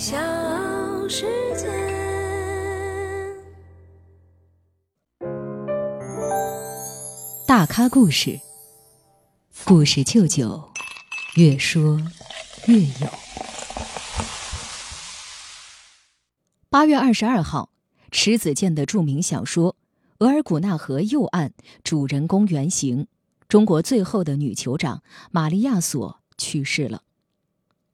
[0.00, 0.16] 小
[1.10, 1.26] 世
[1.58, 1.68] 界。
[7.46, 8.40] 大咖故事，
[9.66, 10.70] 故事舅舅，
[11.36, 12.00] 越说
[12.66, 13.10] 越有。
[16.70, 17.68] 八月二十二号，
[18.10, 19.76] 迟子建的著名小说
[20.24, 21.50] 《额尔古纳河右岸》
[21.84, 23.06] 主人公原型、
[23.46, 27.02] 中国最后的女酋长玛利亚索去世了。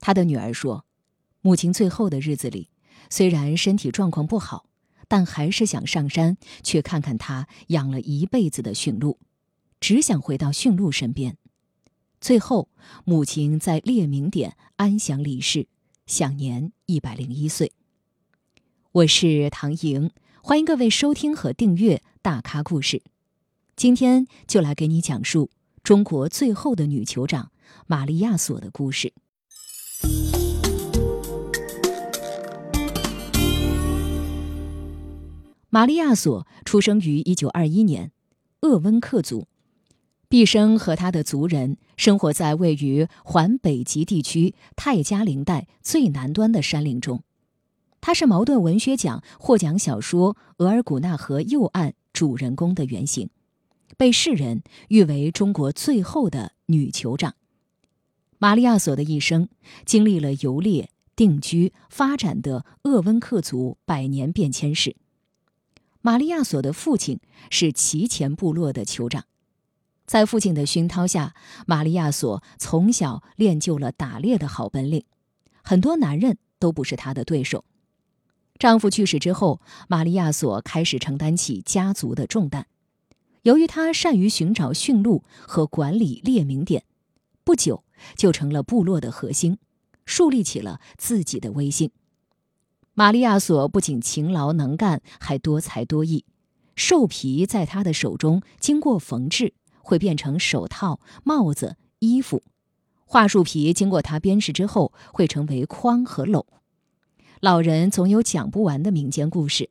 [0.00, 0.84] 他的女儿说。
[1.46, 2.70] 母亲最后的日子里，
[3.10, 4.64] 虽然身体状况不好，
[5.08, 9.18] 但还是想上山去看看他养了一辈子的驯鹿，
[9.78, 11.36] 只想回到驯鹿身边。
[12.18, 12.70] 最后，
[13.04, 15.68] 母亲在列明点安详离世，
[16.06, 17.72] 享年一百零一岁。
[18.92, 20.10] 我是唐莹，
[20.42, 22.96] 欢迎各位收听和订阅《大咖故事》。
[23.76, 25.50] 今天就来给你讲述
[25.82, 27.52] 中国最后的女酋长
[27.86, 29.12] 玛利亚索的故事。
[35.74, 38.12] 玛利亚索出生于一九二一年，
[38.60, 39.48] 鄂温克族，
[40.28, 47.24] 毕生和他的族人生活在位于环北极地区泰加林带最南端的山林中。
[48.00, 53.30] 他是茅盾文学奖获奖小说《额尔古纳河右岸》主人公的原型，
[53.96, 57.34] 被世人誉为中国最后的女酋长。
[58.38, 59.48] 玛利亚索的一生
[59.84, 64.94] 经历了游猎、定居、发展的鄂温克族百年变迁史。
[66.06, 69.24] 玛利亚索的父亲是齐前部落的酋长，
[70.04, 71.34] 在父亲的熏陶下，
[71.66, 75.02] 玛利亚索从小练就了打猎的好本领，
[75.62, 77.64] 很多男人都不是她的对手。
[78.58, 82.66] 丈夫去世之后，玛利亚索开始承担起家族的重担。
[83.40, 86.84] 由于她善于寻找驯鹿和管理猎名点，
[87.44, 87.82] 不久
[88.14, 89.56] 就成了部落的核心，
[90.04, 91.90] 树立起了自己的威信。
[92.96, 96.24] 玛利亚索不仅勤劳能干，还多才多艺。
[96.76, 102.38] 兽皮在他的手中经过缝制，会变成手套、帽子、衣服；
[103.04, 106.46] 桦树皮经过他编织之后，会成为筐和篓。
[107.40, 109.70] 老人总有讲不完的民间故事，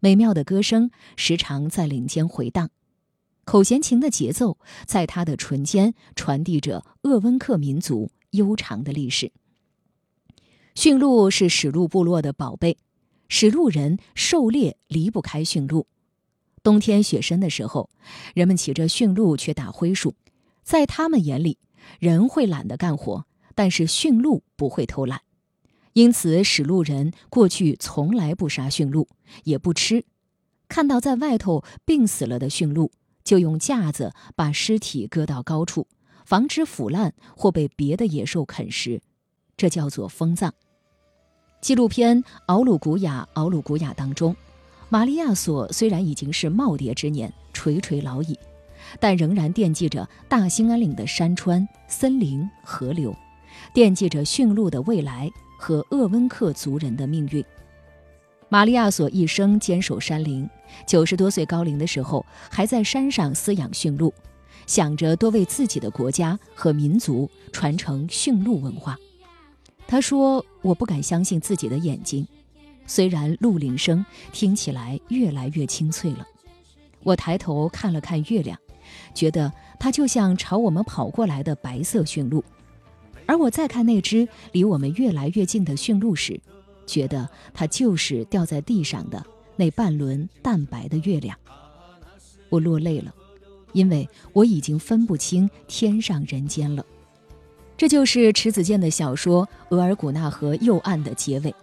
[0.00, 2.70] 美妙的歌声时常在林间回荡，
[3.44, 9.30] 口弦琴的节奏在他的唇间传递着鄂温克民族悠长的历史。
[10.80, 12.78] 驯鹿是史鹿部落的宝贝，
[13.28, 15.88] 史鹿人狩猎离不开驯鹿。
[16.62, 17.90] 冬天雪深的时候，
[18.32, 20.14] 人们骑着驯鹿去打灰鼠。
[20.62, 21.58] 在他们眼里，
[21.98, 25.22] 人会懒得干活，但是驯鹿不会偷懒。
[25.94, 29.08] 因此，史鹿人过去从来不杀驯鹿，
[29.42, 30.04] 也不吃。
[30.68, 32.92] 看到在外头病死了的驯鹿，
[33.24, 35.88] 就用架子把尸体搁到高处，
[36.24, 39.02] 防止腐烂或被别的野兽啃食，
[39.56, 40.54] 这叫做封葬。
[41.60, 44.34] 纪录片《敖鲁古雅》《敖鲁古雅》当中，
[44.88, 48.38] 玛利亚索虽然已经是耄耋之年，垂垂老矣，
[49.00, 53.14] 但仍然惦记着大兴安岭的山川、森林、河流，
[53.74, 57.44] 惦记着驯鹿的未来和鄂温克族人的命运。
[58.48, 60.48] 玛利亚索一生坚守山林，
[60.86, 64.14] 九十多岁高龄的时候，还在山上饲养驯鹿，
[64.66, 68.96] 想着多为自己的国家和民族传承驯鹿文化。
[69.90, 72.28] 他说：“我不敢相信自己的眼睛，
[72.86, 76.28] 虽然鹿铃声听起来越来越清脆了。
[77.02, 78.58] 我抬头看了看月亮，
[79.14, 79.50] 觉得
[79.80, 82.44] 它就像朝我们跑过来的白色驯鹿。
[83.24, 86.38] 而我再看那只离我们越来越近的驯鹿时，
[86.86, 89.24] 觉得它就是掉在地上的
[89.56, 91.34] 那半轮淡白的月亮。
[92.50, 93.14] 我落泪了，
[93.72, 96.84] 因为我已经分不清天上人间了。”
[97.78, 101.54] 这就是迟子建的小说《额尔古纳河右岸》的结尾。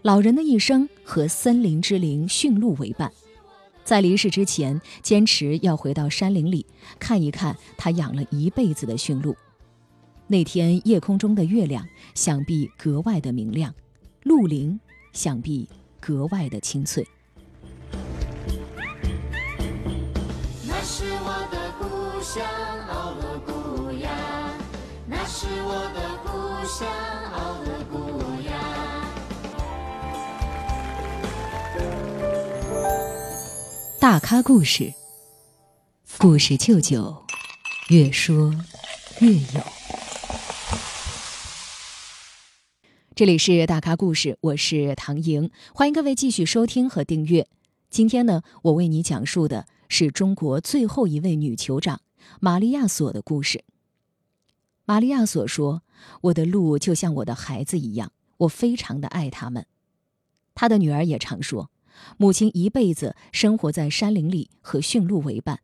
[0.00, 3.12] 老人的一生和森林之灵驯鹿为伴，
[3.84, 6.64] 在离世之前，坚持要回到山林里
[6.98, 9.36] 看一看他养了一辈子的驯鹿。
[10.26, 13.74] 那天夜空中的月亮想必格外的明亮，
[14.22, 14.80] 鹿铃
[15.12, 15.68] 想必
[16.00, 17.06] 格外的清脆。
[20.66, 22.85] 那是我的故乡。
[25.46, 26.28] 是我的故
[26.66, 26.88] 乡，
[27.32, 27.94] 奥的古
[28.42, 28.50] 雅。
[34.00, 34.92] 大咖故事，
[36.18, 37.22] 故事舅舅，
[37.90, 38.52] 越说
[39.20, 39.62] 越有。
[43.14, 47.46] 这里是大咖故事，我是唐莹，欢迎各位继续收听和订阅。
[47.88, 52.00] 今天呢，我为你讲述的是中国最后一位女酋长
[52.40, 53.62] 玛利亚索的故事。
[54.88, 55.82] 玛利亚所说
[56.22, 59.66] ：“我的鹿就像我的孩子一样，我非常的爱他们。
[60.54, 61.70] 他的女儿也常说，
[62.16, 65.58] 母亲一辈子生活在山林里和驯鹿为伴，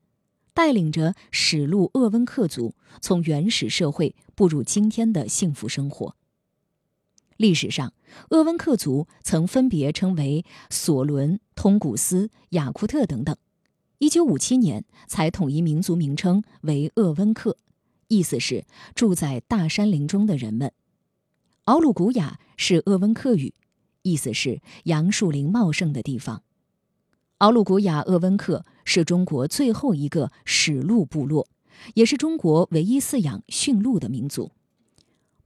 [0.53, 6.17] 带领着史鹿鄂温克族从原始社会步入今天的幸福生活。
[7.37, 7.93] 历史上，
[8.31, 13.37] 鄂温克族曾分别称为索伦、通古斯、雅库特等等。
[13.99, 17.57] 一九五七年才统一民族名称为鄂温克，
[18.13, 20.73] 意思是住在大山林中的人们。
[21.65, 23.55] 敖鲁古雅是鄂温克语，
[24.03, 26.43] 意思是杨树林茂盛的地方。
[27.39, 31.49] 敖鲁古雅鄂温克是中国最后一个史鹿部落，
[31.95, 34.53] 也是中国唯一饲养驯鹿的民族。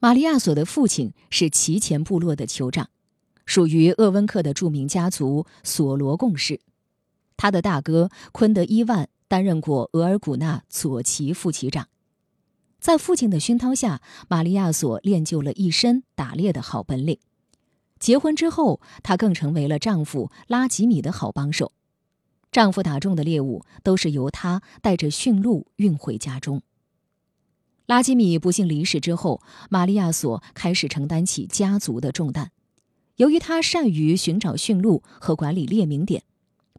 [0.01, 2.91] 玛利亚索的父亲是齐前部落的酋长，
[3.45, 6.61] 属于鄂温克的著名家族索罗贡氏。
[7.37, 11.87] 他的大哥昆德伊万担任过额尔古纳左旗副旗长，
[12.87, 17.19] 在父亲的熏陶下，玛利亚索练就了一身打猎的好本领。
[17.99, 21.73] 结婚之后，她更成为了丈夫拉吉米的好帮手。
[22.53, 26.63] 丈夫打中的猎物都是由她带着驯鹿运回家中。
[27.87, 32.53] 拉吉米不幸离世之后，玛利亚索开始承担起家族的重担。
[33.17, 36.23] 由于她善于寻找驯鹿和管理猎名点。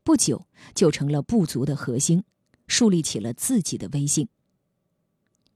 [0.06, 2.24] 不久就成了部族的核心，
[2.66, 4.30] 树立起了自己的威信。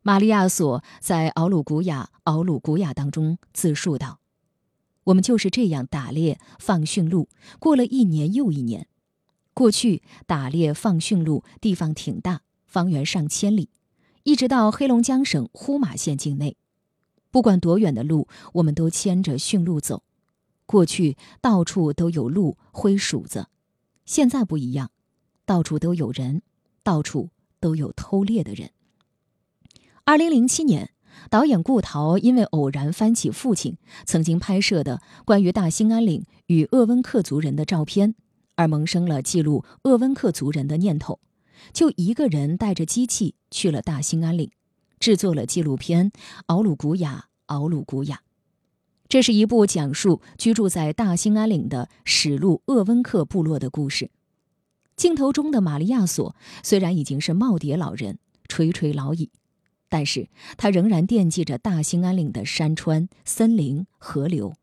[0.03, 4.19] 玛利亚索在敖鲁古雅《敖鲁古雅》当中自述道
[5.06, 8.88] ：“我们就是这样打猎放驯鹿，过了一年又一年。
[9.53, 13.69] 过去打猎放驯鹿地方挺大，方圆上千里，
[14.24, 16.57] 一直到黑龙江省呼玛县境内。
[17.30, 20.01] 不管多远的路，我们都牵着驯鹿走。
[20.65, 23.50] 过去到处都有鹿挥鼠子。”
[24.07, 24.89] 现在不一样，
[25.45, 26.42] 到处都有人，
[26.81, 28.71] 到处都有偷猎的人。
[30.03, 30.89] 二零零七年，
[31.30, 38.15] 导演顾陶因为偶然翻起父亲曾经拍摄的关于大兴安岭与鄂温克族人的照片，
[38.56, 41.19] 而萌生了记录鄂温克族人的念头，
[41.71, 44.50] 就一个人带着机器去了大兴安岭，
[45.00, 46.12] 制作了纪录片
[46.48, 48.15] 《敖鲁古雅，敖鲁古雅》。
[49.07, 54.09] 这是一部讲述居住在大兴安岭的史路鄂温克部落的故事。
[54.95, 58.18] 镜头中的玛利亚索虽然已经是耄耋老人，
[58.48, 59.30] 垂垂老矣，
[59.92, 64.54] 但是他仍然惦记着大兴安岭的山川、森林、河流，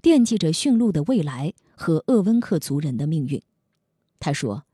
[0.00, 3.42] 惦记着驯鹿的未来和鄂温克族人的命运。
[4.18, 4.64] 他说：“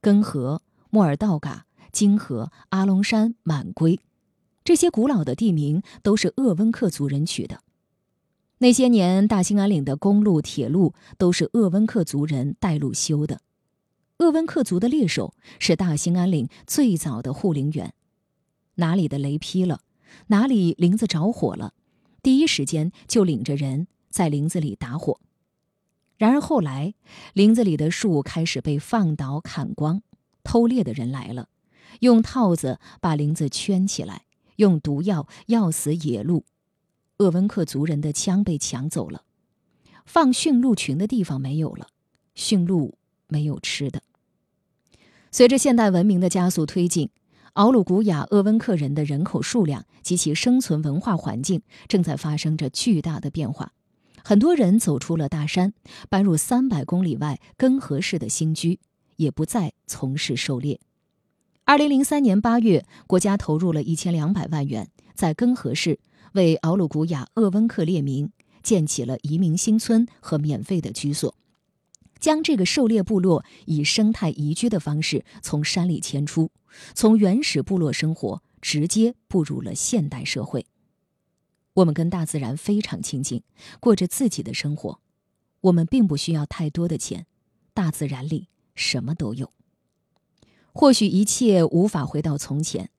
[0.00, 3.98] 根河、莫尔道嘎、金河、阿龙山、满归，
[4.62, 7.60] 这些古老的地名都是鄂温克族人取的。”
[8.58, 13.40] 那些年，大兴安岭的公路、铁路都是鄂温克族人带路修的。
[14.18, 17.92] 鄂温克族的猎手是大兴安岭最早的护林员，
[18.76, 19.80] 哪里的雷劈了，
[20.28, 21.74] 哪里林子着火了，
[22.22, 25.20] 第一时间就领着人在林子里打火。
[26.16, 26.94] 然而后来，
[27.32, 30.02] 林子里的树开始被放倒、砍光，
[30.42, 31.48] 偷猎的人来了，
[32.00, 34.24] 用套子把林子圈起来，
[34.56, 36.44] 用毒药药死野鹿。
[37.18, 39.22] 鄂温克族人的枪被抢走了，
[40.04, 41.88] 放驯鹿群的地方没有了，
[42.34, 42.98] 驯鹿
[43.28, 44.02] 没有吃的。
[45.30, 47.10] 随着现代文明的加速推进，
[47.54, 53.72] 敖鲁古雅鄂温克人的人口数量及其生存文化环境正在发生着巨大的变化。
[54.24, 55.72] 很多人走出了大山，
[56.08, 58.80] 搬入三百公里外根河市的新居，
[59.16, 60.80] 也不再从事狩猎。
[61.64, 66.00] 二零零三年八月，国家投入了一千两百万元，在根河市。
[66.32, 68.28] 为敖鲁古雅鄂温克列民
[68.64, 71.32] 建起了移民新村和免费的居所，
[72.18, 76.50] 将这个狩猎部落以生态宜居的方式从山里迁出，
[76.94, 80.66] 从原始部落生活直接步入了现代社会。
[81.74, 83.42] 我们跟大自然非常亲近，
[83.80, 85.00] 过着自己的生活，
[85.62, 87.26] 我们并不需要太多的钱，
[87.72, 89.50] 大自然里什么都有。
[90.72, 92.90] 或许一切无法回到从前。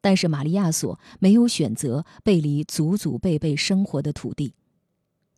[0.00, 4.52] 但是玛利亚索没有选择背离祖祖辈辈生活的土地，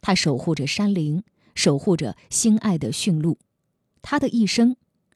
[0.00, 1.22] 他守护着山林，
[1.54, 3.38] 守护着心爱的驯鹿，
[4.02, 4.74] 他的一生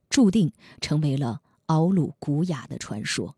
[0.08, 3.36] 注定成为了敖鲁古雅的传说。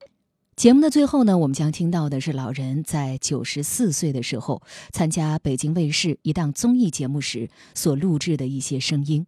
[0.57, 9.27] 节目的最后呢，我们将听到的是老人在九十四岁的时候参加北京卫视一档综艺节目时所录制的一些声音，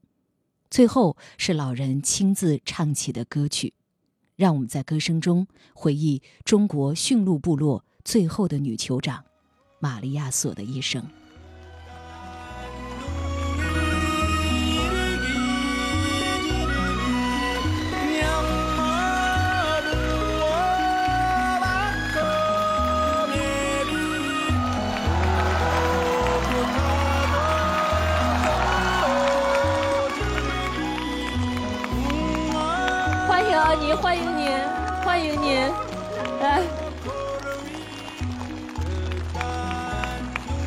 [0.70, 3.74] 最后是老人亲自唱起的歌曲。
[4.36, 9.22] 让我们在歌声中回忆中国驯鹿部落最后的女酋长
[9.80, 11.04] 玛利亚索的一生。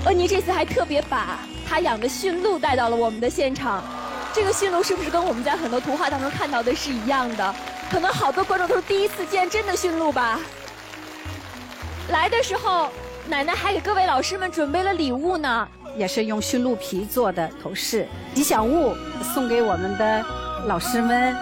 [0.07, 3.83] 恩妮这次还特别把她养的驯鹿带到了我们的现场，
[4.33, 7.55] 这个驯鹿是不是跟我们在很多图画当中看到的是一样的？
[7.91, 10.39] 可能好多观众都是第一次见真的驯鹿吧。
[12.09, 12.87] 来的时候，
[13.27, 18.95] 奶奶还给各位老师们准备了礼物呢，也是用驯鹿皮做的头饰、吉祥物，
[19.33, 20.25] 送给我们的
[20.67, 21.35] 老师们。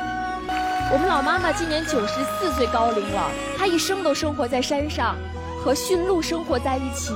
[0.92, 3.30] 我们老妈妈今年九十四岁高龄了，
[3.60, 5.16] 她一生都生活在山上，
[5.64, 7.14] 和驯鹿生活在一起。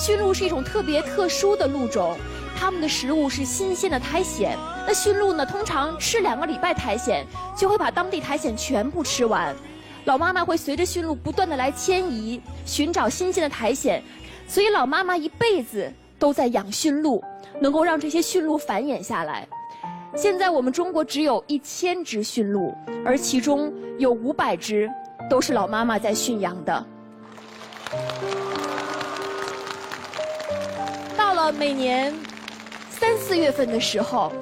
[0.00, 2.16] 驯鹿是一种特别特殊的鹿种，
[2.56, 4.56] 它们的食物是新鲜的苔藓。
[4.86, 7.22] 那驯鹿呢，通常吃两个礼拜苔藓，
[7.54, 9.54] 就会把当地苔藓全部吃完。
[10.06, 14.02] 老妈妈会随着驯鹿不断的来迁移，寻找新鲜的苔藓，
[14.48, 17.22] 所以老妈妈一辈子都在养驯鹿，
[17.60, 19.46] 能够让这些驯鹿繁衍下来。
[20.16, 24.90] 现在我们中国只有一千只驯鹿，而其中有五百只
[25.28, 26.86] 都是老妈妈在驯养的。
[31.52, 32.12] 每年
[32.90, 34.32] 三四月份的时候，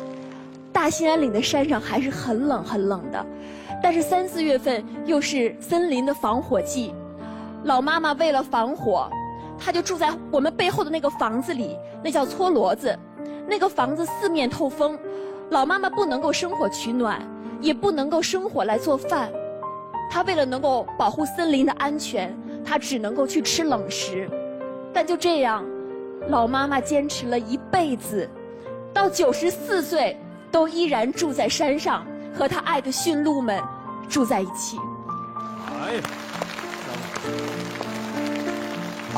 [0.73, 3.27] 大兴安岭的山上还是很冷很冷的。
[3.83, 6.93] 但是三四月份又是森林的防火季，
[7.65, 9.09] 老妈妈为了防火，
[9.59, 12.97] 她就住在我们背后的那个房子里，那叫搓骡子。
[13.47, 14.99] 那个房子四面透风，
[15.51, 17.23] 老妈妈不能够生火取暖，
[17.61, 19.31] 也不能够生火来做饭。
[20.11, 24.29] 她为了能够保护森林的安全，她只能够去吃冷食。
[24.93, 25.65] 但就这样，
[26.27, 28.29] 老妈妈坚持了一辈子，
[28.93, 30.17] 到九十四岁
[30.51, 32.05] 都依然住在山上。
[32.35, 33.61] 和她爱的驯鹿们
[34.09, 34.77] 住在一起。
[35.73, 35.95] 哎，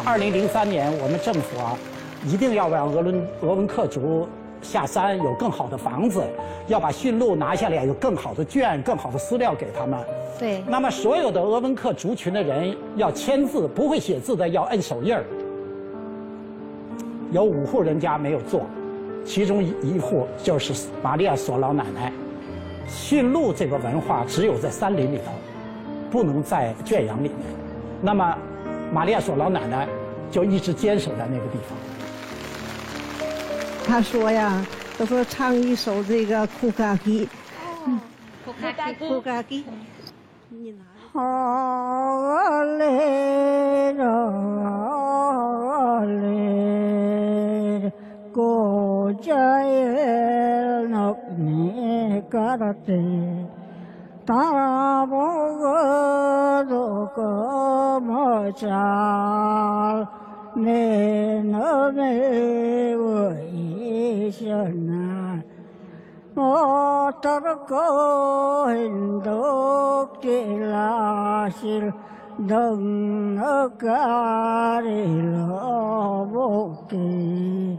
[0.07, 1.77] 二零零三年，我们政府啊，
[2.25, 4.27] 一定要让鄂伦鄂温克族
[4.63, 6.23] 下山有更好的房子，
[6.67, 9.99] 要把驯鹿拿下来，有更好的圈、更好的饲料给他们。
[10.39, 10.65] 对。
[10.67, 15.25] 那么，所有的鄂温克族群的人要签字，不会写字的要摁手印儿。
[17.31, 18.67] 有五户人家没有做，
[19.25, 22.13] 其中一一户就是玛利亚索老奶奶。
[22.89, 25.31] 驯鹿这个文化只有在山林里头，
[26.11, 27.35] 不能在圈养里面。
[28.03, 28.37] 那么，
[28.93, 29.87] 玛利亚索老奶奶
[30.31, 31.79] 就一直坚守在那个地方。
[33.87, 34.67] 他说呀，
[34.99, 37.27] 他说唱一首这个《库卡基》。
[38.45, 39.65] 库卡基，库卡基。
[40.49, 40.83] 你拿。
[41.13, 41.21] 好
[42.79, 46.50] 嘞，好嘞，
[49.23, 51.69] জয়ের নগ্নি
[52.33, 53.01] করতে
[54.29, 54.73] তারা
[55.13, 55.61] ভগ
[56.71, 57.19] লোক
[58.09, 59.97] মচাল
[60.57, 60.85] নে
[61.53, 62.15] নমে
[63.07, 65.07] ওইশনা
[67.25, 67.71] তর্ক
[68.71, 69.41] হিন্দু
[70.23, 71.85] কিলাশিল
[72.51, 73.91] দগ্নকারিল
[76.33, 77.79] বকির